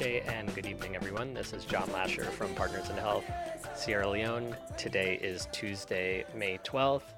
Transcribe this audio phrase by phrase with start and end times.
[0.00, 1.34] And good evening, everyone.
[1.34, 3.30] This is John Lasher from Partners in Health,
[3.74, 4.56] Sierra Leone.
[4.78, 7.12] Today is Tuesday, May 12th,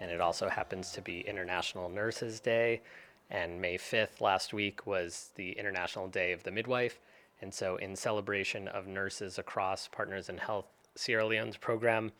[0.00, 2.82] and it also happens to be International Nurses Day.
[3.30, 6.98] And May 5th, last week, was the International Day of the Midwife.
[7.40, 10.66] And so, in celebration of nurses across Partners in Health
[10.96, 12.10] Sierra Leone's program,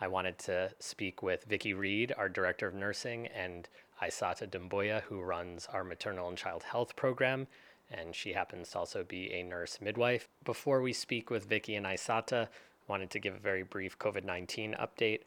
[0.00, 3.68] I wanted to speak with Vicki Reed, our Director of Nursing, and
[4.02, 7.46] Isata Doumbouya, who runs our maternal and child health program
[7.92, 10.28] and she happens to also be a nurse midwife.
[10.44, 12.48] Before we speak with Vicky and Aissata,
[12.88, 15.20] wanted to give a very brief COVID 19 update.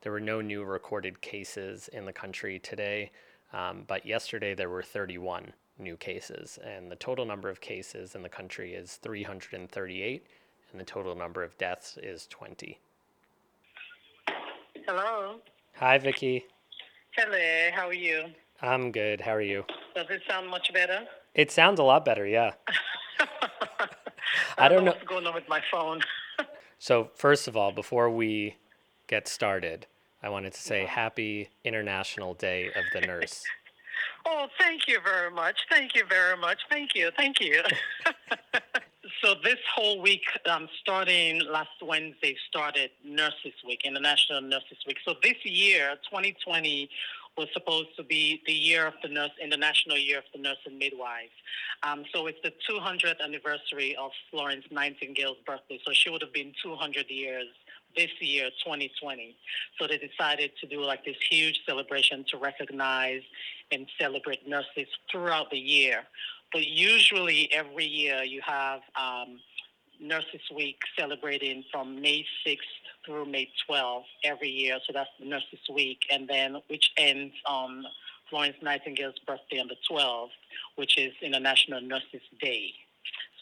[0.00, 3.10] There were no new recorded cases in the country today,
[3.52, 8.22] um, but yesterday there were 31 new cases, and the total number of cases in
[8.22, 10.26] the country is 338,
[10.70, 12.78] and the total number of deaths is 20.
[14.86, 15.36] Hello.
[15.76, 16.44] Hi, Vicky.
[17.16, 18.24] Hello, how are you?
[18.60, 19.20] I'm good.
[19.20, 19.64] How are you?
[19.94, 21.06] Does it sound much better?
[21.34, 22.52] It sounds a lot better, yeah.
[24.58, 26.00] I, don't know what's going on with my phone.
[26.78, 28.56] so, first of all, before we
[29.06, 29.86] get started,
[30.22, 33.44] I wanted to say happy International Day of the Nurse.
[34.26, 35.58] oh, thank you very much.
[35.70, 36.58] Thank you very much.
[36.70, 37.10] Thank you.
[37.16, 37.62] Thank you.
[39.24, 44.98] so this whole week, um, starting last Wednesday, started Nurses Week, International Nurses Week.
[45.04, 46.90] So this year, 2020,
[47.36, 50.78] was supposed to be the year of the nurse, International Year of the Nurse and
[50.78, 51.30] Midwife.
[51.82, 55.80] Um, so it's the 200th anniversary of Florence Nightingale's birthday.
[55.84, 57.46] So she would have been 200 years
[57.96, 59.36] this year, 2020.
[59.78, 63.22] So they decided to do like this huge celebration to recognize
[63.70, 66.02] and celebrate nurses throughout the year.
[66.52, 69.40] But usually every year you have um,
[70.00, 72.58] Nurses Week celebrating from May 6th
[73.04, 74.78] through May 12th every year.
[74.86, 77.84] So that's Nurses Week, and then which ends on
[78.30, 80.30] Florence Nightingale's birthday on the 12th,
[80.76, 82.72] which is International Nurses Day.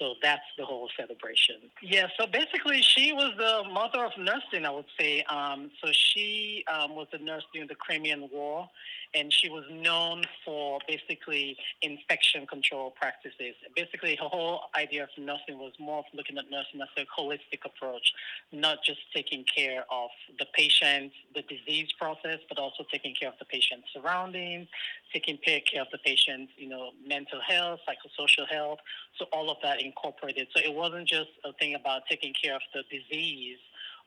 [0.01, 1.57] So that's the whole celebration.
[1.83, 5.23] Yeah, so basically, she was the mother of nursing, I would say.
[5.25, 8.67] Um, so she um, was a nurse during the Crimean War,
[9.15, 13.55] and she was known for basically infection control practices.
[13.77, 17.67] Basically, her whole idea of nursing was more of looking at nursing as a holistic
[17.67, 18.15] approach,
[18.53, 23.35] not just taking care of the patient, the disease process, but also taking care of
[23.39, 24.67] the patient's surroundings,
[25.13, 28.79] taking care of the patient's, you know, mental health, psychosocial health.
[29.19, 30.49] So all of that incorporated.
[30.55, 33.59] So it wasn't just a thing about taking care of the disease,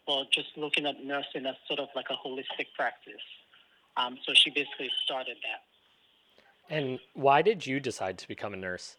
[0.07, 3.25] but just looking at nursing as sort of like a holistic practice.
[3.97, 6.75] Um, so she basically started that.
[6.75, 8.97] And why did you decide to become a nurse?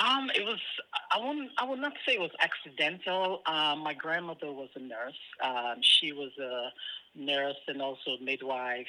[0.00, 0.58] Um, it was
[1.12, 3.42] I wouldn't I would not say it was accidental.
[3.46, 5.20] Um, my grandmother was a nurse.
[5.42, 6.70] Um, she was a
[7.14, 8.86] nurse and also midwife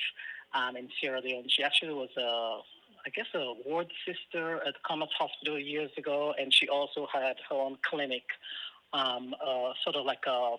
[0.53, 1.47] um, in Sierra Leone.
[1.49, 2.59] She actually was a
[3.05, 7.55] I guess a ward sister at Commerce Hospital years ago, and she also had her
[7.55, 8.23] own clinic,
[8.93, 10.55] um, uh, sort of like a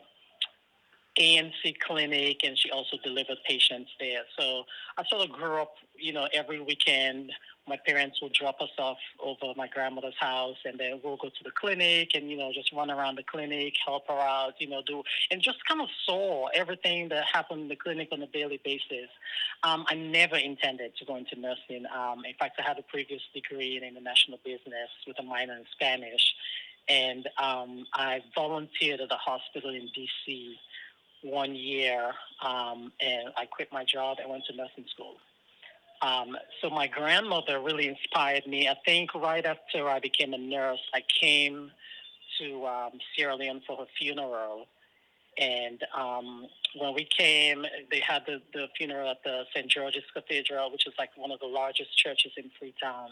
[1.18, 4.22] ANC clinic, and she also delivered patients there.
[4.38, 4.64] So
[4.96, 7.32] I sort of grew up, you know, every weekend.
[7.68, 11.44] My parents would drop us off over my grandmother's house, and then we'll go to
[11.44, 14.82] the clinic and, you know, just run around the clinic, help her out, you know,
[14.86, 18.60] do, and just kind of saw everything that happened in the clinic on a daily
[18.64, 19.10] basis.
[19.62, 21.84] Um, I never intended to go into nursing.
[21.94, 25.64] Um, in fact, I had a previous degree in international business with a minor in
[25.72, 26.34] Spanish,
[26.88, 30.58] and um, I volunteered at a hospital in D.C
[31.22, 32.12] one year,
[32.44, 35.16] um, and I quit my job and went to nursing school.
[36.00, 38.68] Um, so my grandmother really inspired me.
[38.68, 41.70] I think right after I became a nurse, I came
[42.38, 44.66] to um, Sierra Leone for her funeral.
[45.38, 49.70] And um, when we came, they had the, the funeral at the St.
[49.70, 53.10] George's Cathedral, which is like one of the largest churches in Freetown.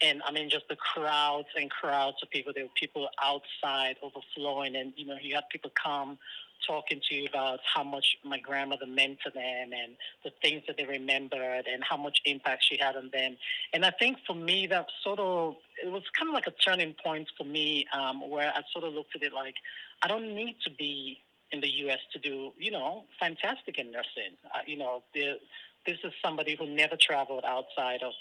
[0.00, 2.52] And I mean, just the crowds and crowds of people.
[2.54, 6.18] There were people outside overflowing, and you know, you had people come
[6.66, 10.76] talking to you about how much my grandmother meant to them and the things that
[10.76, 13.36] they remembered and how much impact she had on them.
[13.72, 16.94] And I think for me, that sort of, it was kind of like a turning
[17.02, 19.54] point for me um, where I sort of looked at it like,
[20.02, 21.18] I don't need to be
[21.52, 21.98] in the U.S.
[22.12, 24.36] to do, you know, fantastic in nursing.
[24.44, 25.38] Uh, you know, the,
[25.86, 28.12] this is somebody who never traveled outside of,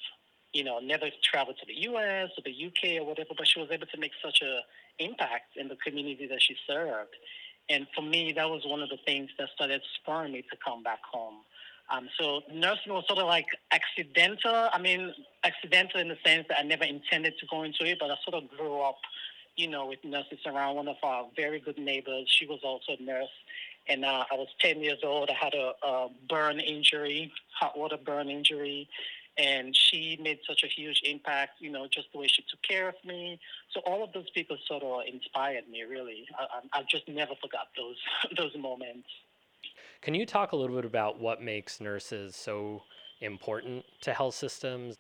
[0.53, 2.29] you know, never traveled to the U.S.
[2.37, 2.99] or the U.K.
[2.99, 4.59] or whatever, but she was able to make such a
[5.03, 7.15] impact in the community that she served.
[7.69, 10.83] And for me, that was one of the things that started spurring me to come
[10.83, 11.39] back home.
[11.89, 14.69] Um, so nursing was sort of like accidental.
[14.71, 15.13] I mean,
[15.43, 18.43] accidental in the sense that I never intended to go into it, but I sort
[18.43, 18.97] of grew up,
[19.57, 20.75] you know, with nurses around.
[20.75, 23.27] One of our very good neighbors, she was also a nurse.
[23.89, 25.29] And uh, I was 10 years old.
[25.29, 28.87] I had a, a burn injury, hot water burn injury.
[29.37, 31.53] and she made such a huge impact.
[31.59, 33.39] You know, just the way she took care of me.
[33.73, 35.83] So all of those people sort of inspired me.
[35.83, 37.97] Really, I, I just never forgot those
[38.37, 39.07] those moments.
[40.01, 42.83] Can you talk a little bit about what makes nurses so
[43.21, 44.95] important to health systems?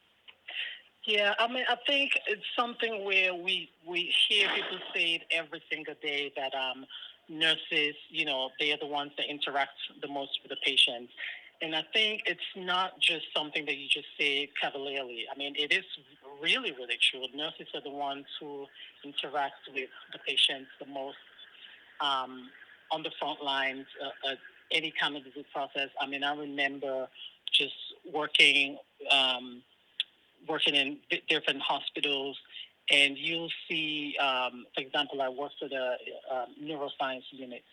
[1.07, 5.63] Yeah, I mean, I think it's something where we we hear people say it every
[5.71, 6.85] single day that um,
[7.29, 9.71] nurses, you know, they are the ones that interact
[10.01, 11.13] the most with the patients.
[11.61, 15.23] And I think it's not just something that you just say cavalierly.
[15.33, 15.85] I mean, it is
[16.43, 17.25] really, really true.
[17.33, 18.65] Nurses are the ones who
[19.05, 21.15] interact with the patients the most
[22.01, 22.49] um,
[22.91, 24.35] on the front lines, uh, uh,
[24.71, 25.87] any kind of disease process.
[26.01, 27.07] I mean, I remember
[27.53, 27.75] just
[28.13, 28.77] working
[29.09, 29.61] um,
[30.47, 30.97] working in
[31.29, 32.37] different hospitals,
[32.89, 35.95] and you'll see, um, for example, I work for the
[36.31, 37.63] uh, neuroscience unit,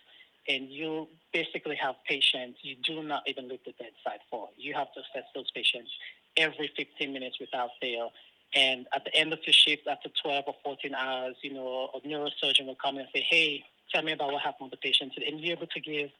[0.49, 4.49] and you basically have patients you do not even leave the bedside for.
[4.57, 5.91] You have to assess those patients
[6.37, 8.11] every 15 minutes without fail.
[8.55, 12.07] And at the end of the shift, after 12 or 14 hours, you know, a
[12.07, 15.13] neurosurgeon will come and say, hey, tell me about what happened with the patient.
[15.27, 16.11] And you're able to give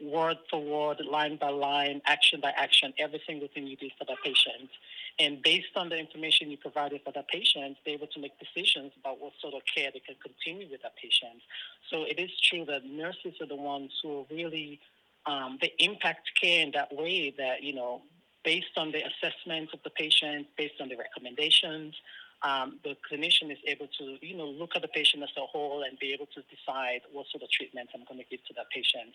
[0.00, 4.04] word for word, line by line, action by action, every single thing you did for
[4.04, 4.70] that patient.
[5.18, 8.92] And based on the information you provided for that patient, they're able to make decisions
[8.98, 11.42] about what sort of care they can continue with that patient.
[11.90, 14.80] So it is true that nurses are the ones who really
[15.26, 18.02] um, they impact care in that way that, you know,
[18.44, 21.94] based on the assessment of the patient, based on the recommendations,
[22.44, 25.82] um, the clinician is able to, you know, look at the patient as a whole
[25.82, 28.66] and be able to decide what sort of treatment I'm going to give to that
[28.70, 29.14] patient.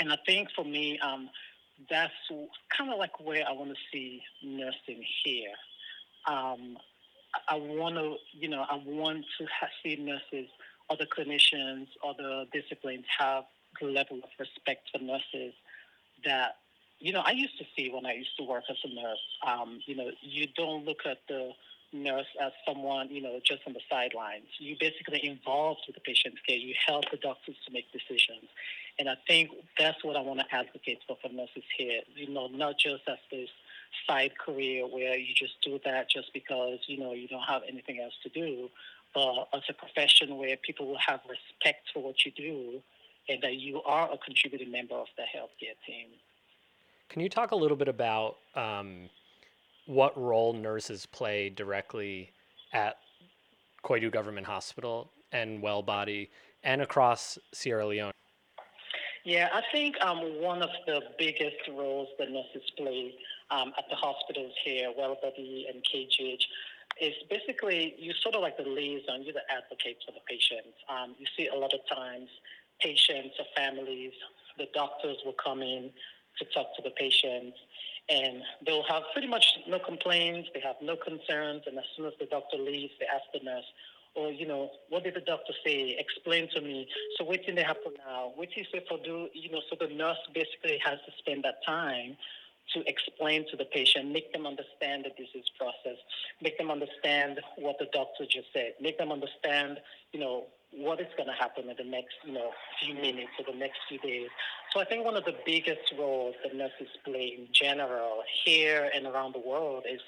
[0.00, 1.28] And I think for me, um,
[1.90, 2.12] that's
[2.76, 5.52] kind of like where I want to see nursing here.
[6.26, 6.78] Um,
[7.48, 9.46] I want to, you know, I want to
[9.82, 10.48] see nurses,
[10.88, 13.44] other clinicians, other disciplines have
[13.80, 15.52] the level of respect for nurses
[16.24, 16.56] that,
[16.98, 19.18] you know, I used to see when I used to work as a nurse.
[19.46, 21.52] Um, you know, you don't look at the
[22.02, 24.46] nurse as someone, you know, just on the sidelines.
[24.58, 26.56] You basically involved with the patient's care.
[26.56, 28.48] You help the doctors to make decisions.
[28.98, 32.00] And I think that's what I want to advocate for for nurses here.
[32.14, 33.50] You know, not just as this
[34.06, 38.00] side career where you just do that just because, you know, you don't have anything
[38.00, 38.68] else to do,
[39.14, 42.80] but as a profession where people will have respect for what you do
[43.28, 46.08] and that you are a contributing member of the healthcare team.
[47.08, 49.08] Can you talk a little bit about um,
[49.86, 52.30] what role nurses play directly
[52.72, 52.96] at
[53.84, 56.28] Koidu Government Hospital and Wellbody
[56.64, 58.12] and across Sierra Leone?
[59.24, 63.14] Yeah, I think um, one of the biggest roles that nurses play
[63.50, 66.42] um, at the hospitals here, Wellbody and KGH,
[67.00, 70.78] is basically you sort of like the liaison, you're the advocate for the patients.
[70.88, 72.28] Um, you see a lot of times
[72.80, 74.12] patients or families,
[74.58, 75.90] the doctors will come in
[76.38, 77.56] to talk to the patients
[78.08, 82.12] and they'll have pretty much no complaints, they have no concerns, and as soon as
[82.20, 83.64] the doctor leaves, they ask the nurse,
[84.14, 85.96] or you know, what did the doctor say?
[85.98, 86.88] Explain to me.
[87.16, 88.32] So what did they happen now?
[88.34, 89.60] What is it for do you know?
[89.68, 92.16] So the nurse basically has to spend that time
[92.74, 95.98] to explain to the patient, make them understand the disease process,
[96.42, 99.78] make them understand what the doctor just said, make them understand,
[100.12, 103.50] you know, what is going to happen in the next, you know, few minutes or
[103.50, 104.28] the next few days.
[104.72, 109.06] So I think one of the biggest roles that nurses play in general here and
[109.06, 110.00] around the world is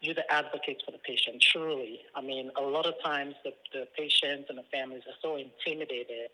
[0.00, 2.00] you're the advocate for the patient, truly.
[2.14, 6.30] I mean, a lot of times the, the patients and the families are so intimidated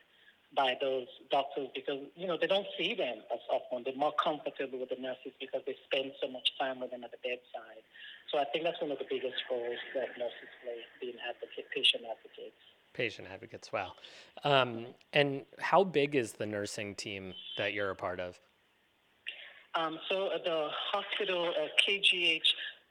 [0.55, 3.85] by those doctors because you know they don't see them as often.
[3.85, 7.15] They're more comfortable with the nurses because they spend so much time with them at
[7.15, 7.87] the bedside.
[8.31, 12.03] So I think that's one of the biggest roles that nurses play, being advocate, patient
[12.03, 12.59] advocates.
[12.93, 13.93] Patient advocates, wow.
[14.45, 18.39] Um, and how big is the nursing team that you're a part of?
[19.75, 22.41] Um, so at the hospital at KGH,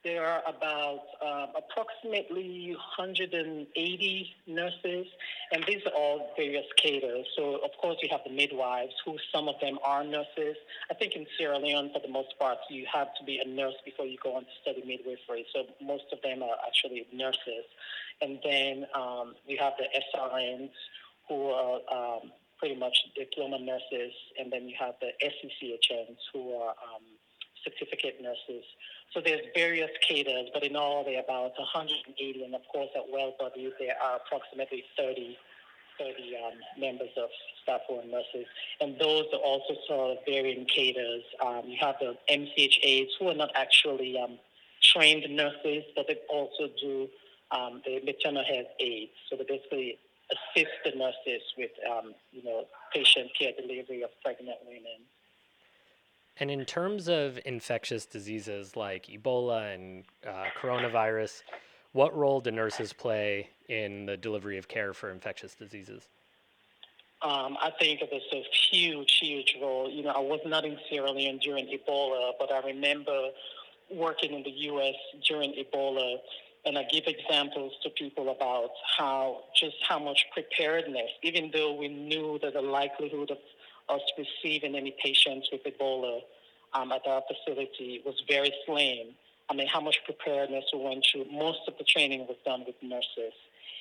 [0.04, 5.08] there are about uh, approximately 180 nurses,
[5.52, 7.26] and these are all various cadres.
[7.36, 10.56] So, of course, you have the midwives, who some of them are nurses.
[10.90, 13.76] I think in Sierra Leone, for the most part, you have to be a nurse
[13.84, 15.46] before you go on to study midwifery.
[15.54, 17.66] So, most of them are actually nurses.
[18.22, 20.72] And then um, you have the SRNs,
[21.28, 26.70] who are um, pretty much diploma nurses, and then you have the SCCHNs, who are
[26.70, 27.04] um,
[27.64, 28.64] certificate nurses.
[29.14, 33.04] So there's various cadres, but in all there are about 180, and of course at
[33.12, 35.38] Wellbody there are approximately 30,
[35.98, 37.30] 30 um, members of
[37.64, 38.46] staff who are nurses,
[38.82, 41.24] and those are also sort of varying cadres.
[41.46, 44.38] Um, you have the MCHAs who are not actually um,
[44.82, 47.08] trained nurses, but they also do
[47.52, 49.12] um, the maternal health aides.
[49.30, 49.98] So they basically
[50.32, 55.02] assist the nurses with, um, you know, patient care delivery of pregnant women.
[56.40, 61.42] And in terms of infectious diseases like Ebola and uh, coronavirus,
[61.92, 66.08] what role do nurses play in the delivery of care for infectious diseases?
[67.22, 69.90] Um, I think it was a huge, huge role.
[69.90, 73.30] You know, I was not in Sierra Leone during Ebola, but I remember
[73.92, 74.96] working in the U.S.
[75.28, 76.16] during Ebola,
[76.64, 81.90] and I give examples to people about how just how much preparedness, even though we
[81.90, 83.38] knew that the likelihood of
[83.90, 86.22] us receiving any patients with Ebola
[86.74, 89.16] um, at our facility was very slim.
[89.50, 91.26] I mean, how much preparedness we went through.
[91.32, 93.34] Most of the training was done with nurses.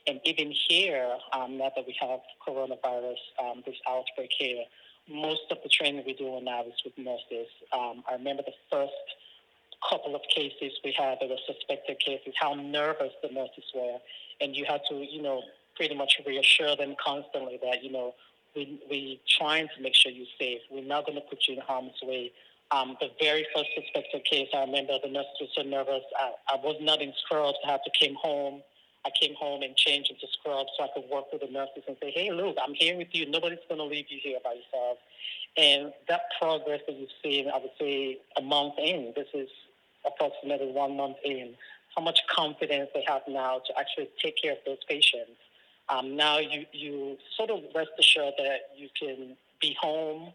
[0.06, 4.64] And even here, um, now that we have coronavirus, um, this outbreak here,
[5.10, 7.48] most of the training we're doing now is with nurses.
[7.72, 8.92] Um, I remember the first
[9.88, 13.98] couple of cases we had that were suspected cases, how nervous the nurses were.
[14.40, 15.42] And you had to, you know,
[15.76, 18.14] pretty much reassure them constantly that, you know,
[18.58, 20.60] we, we trying to make sure you're safe.
[20.68, 22.32] We're not going to put you in harm's way.
[22.72, 26.02] Um, the very first suspected case, I remember the nurse was so nervous.
[26.18, 27.56] I, I was not in scrubs.
[27.64, 28.62] I had to came home.
[29.06, 31.96] I came home and changed into scrubs so I could work with the nurses and
[32.02, 33.30] say, hey, look, I'm here with you.
[33.30, 34.98] Nobody's going to leave you here by yourself.
[35.56, 39.48] And that progress that you've seen, I would say, a month in, this is
[40.04, 41.54] approximately one month in,
[41.96, 45.38] how much confidence they have now to actually take care of those patients.
[45.90, 50.32] Um, now you, you sort of rest assured that you can be home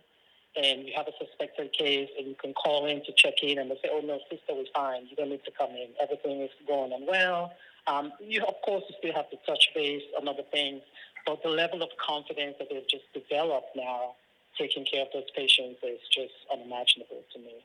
[0.55, 3.69] and you have a suspected case and you can call in to check in and
[3.69, 5.07] they say, oh no, sister, we're fine.
[5.09, 5.89] You don't need to come in.
[6.01, 7.53] Everything is going on well.
[7.87, 10.81] Um, you, of course, you still have to touch base on other things,
[11.25, 14.15] but the level of confidence that they've just developed now
[14.57, 17.55] taking care of those patients is just unimaginable to me.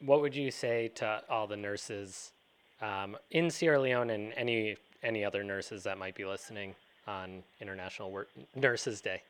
[0.00, 2.32] What would you say to all the nurses
[2.82, 6.74] um, in Sierra Leone and any any other nurses that might be listening
[7.06, 9.22] on International Work Nurses Day?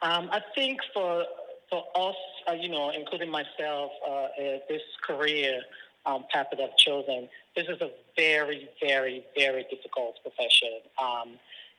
[0.00, 1.24] Um, I think for
[1.70, 2.16] for us,
[2.48, 4.28] uh, you know, including myself, uh, uh,
[4.68, 5.62] this career
[6.04, 10.80] um, path that I've chosen, this is a very, very, very difficult profession.
[11.02, 11.38] Um,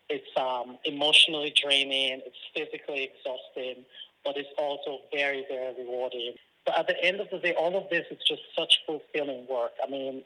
[0.10, 3.86] it's um, emotionally draining, it's physically exhausting,
[4.26, 6.34] but it's also very, very rewarding.
[6.66, 9.74] But at the end of the day, all of this is just such fulfilling work.
[9.86, 10.24] I mean,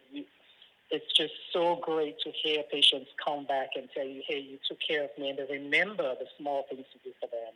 [0.89, 4.79] it's just so great to hear patients come back and tell you, "Hey, you took
[4.79, 7.53] care of me," and they remember the small things you do for them.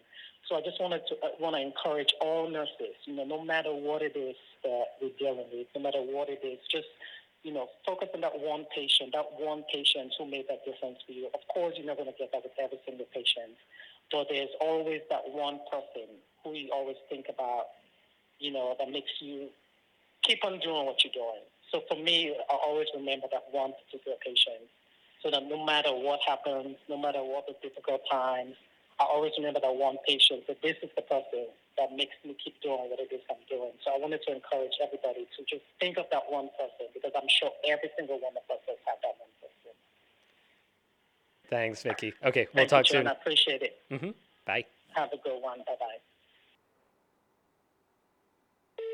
[0.47, 3.71] So I just wanted to uh, want to encourage all nurses, you know, no matter
[3.73, 6.87] what it is that we're dealing with, no matter what it is, just
[7.43, 11.11] you know, focus on that one patient, that one patient who made that difference for
[11.11, 11.27] you.
[11.33, 13.57] Of course, you're not going to get that with every single patient,
[14.11, 16.05] but there's always that one person
[16.43, 17.65] who you always think about,
[18.39, 19.49] you know, that makes you
[20.21, 21.41] keep on doing what you're doing.
[21.71, 24.67] So for me, I always remember that one particular patient
[25.23, 28.55] so that no matter what happens, no matter what the difficult times,
[28.99, 31.47] I always remember that one patient that this is the person
[31.77, 33.71] that makes me keep doing what it is I'm doing.
[33.85, 37.29] So I wanted to encourage everybody to just think of that one person because I'm
[37.39, 39.73] sure every single one of us has had that one person.
[41.49, 42.13] Thanks, Vicky.
[42.23, 43.05] Okay, we'll Thank talk you, John.
[43.05, 43.07] soon.
[43.07, 43.79] I appreciate it.
[43.89, 44.11] hmm
[44.45, 44.65] Bye.
[44.93, 45.59] Have a good one.
[45.59, 45.99] Bye bye.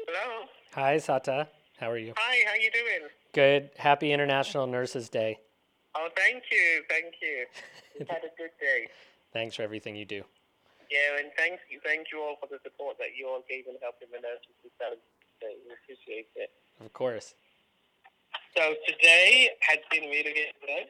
[0.07, 0.46] Hello.
[0.74, 1.48] Hi, Sata.
[1.77, 2.13] How are you?
[2.17, 3.10] Hi, how you doing?
[3.34, 3.69] Good.
[3.77, 5.38] Happy International Nurses Day.
[5.93, 7.46] Oh, thank you, thank you.
[8.00, 8.88] We've had a good day.
[9.31, 10.24] Thanks for everything you do.
[10.89, 13.75] Yeah, and thank you, thank you all for the support that you all gave in
[13.81, 14.98] helping the nurses with that.
[15.41, 16.50] We appreciate it.
[16.81, 17.36] Of course.
[18.57, 20.89] So today has been really, really good.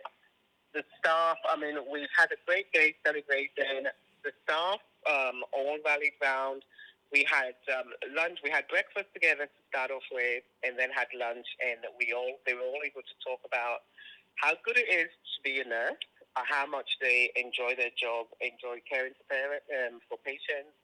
[0.73, 3.91] The staff, I mean, we've had a great day celebrating.
[4.23, 6.63] The staff um, all rallied round.
[7.11, 8.39] We had um, lunch.
[8.43, 11.47] We had breakfast together to start off with, and then had lunch.
[11.63, 13.87] And we all they were all able to talk about
[14.35, 15.97] how good it is to be a nurse,
[16.35, 20.77] uh, how much they enjoy their job, enjoy caring for parent, um, for patients,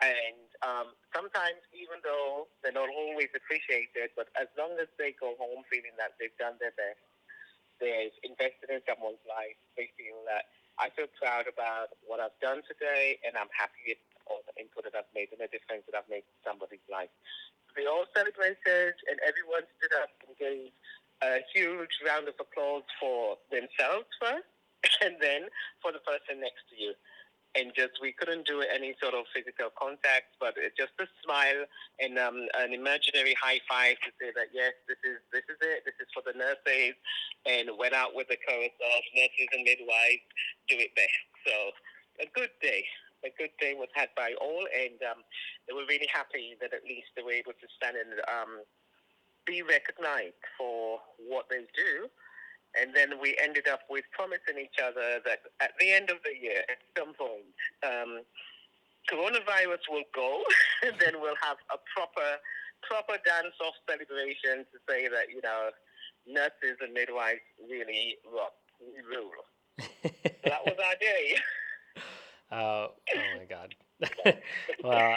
[0.00, 5.32] and um, sometimes even though they're not always appreciated, but as long as they go
[5.40, 7.00] home feeling that they've done their best,
[7.80, 12.60] they've invested in someone's life, they feel that I feel proud about what I've done
[12.68, 13.96] today, and I'm happy
[14.26, 17.10] all the input that I've made and the difference that I've made in somebody's life.
[17.76, 20.72] We all celebrated, and everyone stood up and gave
[21.22, 24.48] a huge round of applause for themselves first,
[25.04, 25.48] and then
[25.80, 26.92] for the person next to you.
[27.56, 31.64] And just we couldn't do any sort of physical contact, but just a smile
[31.96, 35.88] and um, an imaginary high five to say that yes, this is this is it.
[35.88, 37.00] This is for the nurses,
[37.48, 40.28] and went out with the chorus of nurses and midwives
[40.68, 41.24] do it best.
[41.48, 41.56] So
[42.20, 42.84] a good day.
[43.24, 45.24] A good day was had by all, and um,
[45.66, 48.60] they were really happy that at least they were able to stand and um,
[49.46, 52.08] be recognized for what they do.
[52.78, 56.36] And then we ended up with promising each other that at the end of the
[56.36, 57.48] year, at some point,
[57.82, 58.20] um,
[59.10, 60.42] coronavirus will go,
[60.86, 62.36] and then we'll have a proper
[62.82, 65.70] proper dance-off celebration to say that you know
[66.26, 68.52] nurses and midwives really rock,
[69.08, 69.30] rule.
[69.80, 69.86] so
[70.44, 71.36] that was our day.
[72.50, 72.92] Uh, oh
[73.38, 73.74] my God.
[74.84, 75.14] well,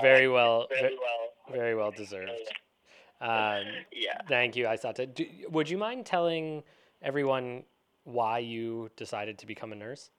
[0.00, 2.30] very well, very well, very well deserved.
[3.20, 4.20] Um, yeah.
[4.28, 5.12] Thank you, Aisata.
[5.12, 6.62] Do, would you mind telling
[7.02, 7.64] everyone
[8.04, 10.10] why you decided to become a nurse?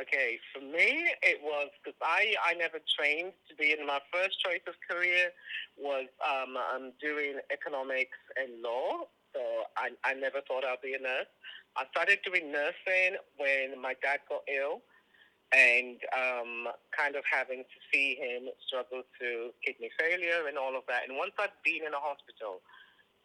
[0.00, 4.40] Okay, for me, it was because I, I never trained to be in my first
[4.44, 5.30] choice of career
[5.78, 9.40] was um, I'm doing economics and law, so
[9.76, 11.30] I, I never thought I'd be a nurse.
[11.76, 14.82] I started doing nursing when my dad got ill
[15.54, 20.82] and um, kind of having to see him struggle through kidney failure and all of
[20.90, 21.06] that.
[21.06, 22.58] And once I'd been in a hospital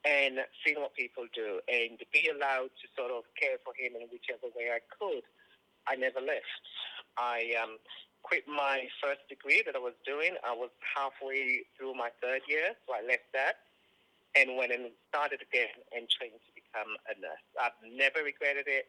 [0.05, 4.05] and seen what people do and be allowed to sort of care for him in
[4.13, 5.25] whichever way I could,
[5.89, 6.63] I never left.
[7.17, 7.81] I um,
[8.21, 10.38] quit my first degree that I was doing.
[10.45, 13.65] I was halfway through my third year, so I left that
[14.38, 17.45] and went and started again and trained to become a nurse.
[17.57, 18.86] I've never regretted it.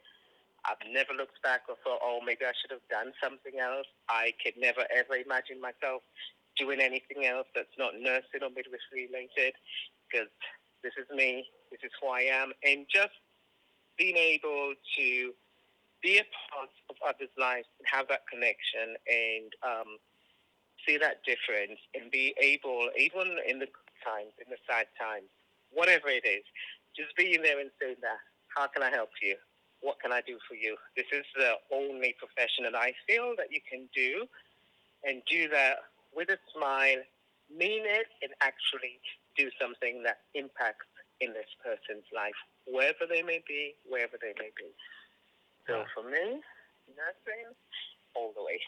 [0.71, 3.91] I've never looked back or thought, oh, maybe I should have done something else.
[4.09, 6.07] I could never ever imagine myself
[6.55, 9.59] doing anything else that's not nursing or midwifery related
[10.07, 10.31] because
[10.83, 11.47] this is me.
[11.71, 12.53] This is who I am.
[12.63, 13.19] And just
[13.99, 15.33] being able to
[16.03, 19.99] be a part of others' lives and have that connection and um,
[20.87, 25.29] see that difference and be able, even in the good times, in the sad times,
[25.71, 26.45] whatever it is,
[26.97, 29.37] just being there and saying that, how can I help you?
[29.81, 30.77] What can I do for you?
[30.97, 34.27] This is the only profession that I feel that you can do
[35.05, 35.77] and do that
[36.15, 36.99] with a smile,
[37.49, 39.01] mean it, and actually
[39.37, 40.87] do something that impacts
[41.21, 44.69] in this person's life, wherever they may be, wherever they may be.
[45.67, 46.41] So for me,
[46.97, 47.55] nursing
[48.15, 48.61] all the way.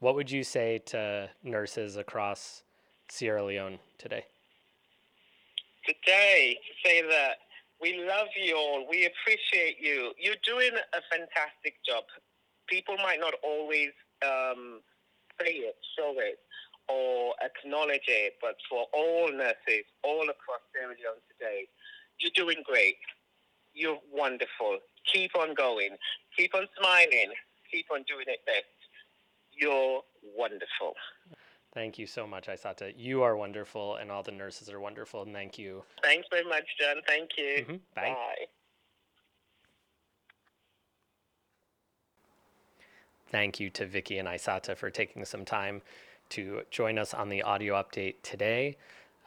[0.00, 2.62] What would you say to nurses across
[3.08, 4.24] Sierra Leone today?
[5.86, 7.38] Today, to say that
[7.80, 10.12] we love you all, we appreciate you.
[10.18, 12.04] You're doing a fantastic job.
[12.68, 13.90] People might not always
[14.22, 14.80] um,
[15.40, 16.38] say it, show it,
[16.88, 21.68] or acknowledge it, but for all nurses all across Sierra Leone today,
[22.18, 22.96] you're doing great.
[23.74, 24.78] You're wonderful.
[25.12, 25.96] Keep on going.
[26.36, 27.32] Keep on smiling.
[27.70, 28.64] Keep on doing it best.
[29.52, 30.02] You're
[30.36, 30.94] wonderful.
[31.78, 32.92] Thank you so much, Aisata.
[32.96, 35.22] You are wonderful, and all the nurses are wonderful.
[35.22, 35.84] And thank you.
[36.02, 36.96] Thanks very much, John.
[37.06, 37.62] Thank you.
[37.62, 37.76] Mm-hmm.
[37.94, 38.02] Bye.
[38.02, 38.46] Bye.
[43.30, 45.80] Thank you to Vicky and Aisata for taking some time
[46.30, 48.76] to join us on the audio update today.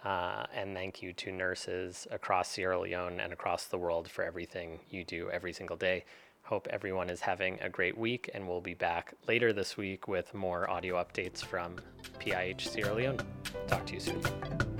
[0.03, 4.81] Uh, and thank you to nurses across Sierra Leone and across the world for everything
[4.89, 6.03] you do every single day.
[6.51, 10.33] Hope everyone is having a great week, and we'll be back later this week with
[10.33, 11.77] more audio updates from
[12.19, 13.21] PIH Sierra Leone.
[13.67, 14.70] Talk to you soon.